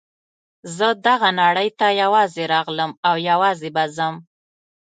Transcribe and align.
زه 0.77 0.87
دغه 1.07 1.29
نړۍ 1.41 1.69
ته 1.79 1.87
یوازې 2.03 2.43
راغلم 2.53 2.91
او 3.07 3.15
یوازې 3.29 3.69
به 3.75 3.83
ځم. 3.95 4.15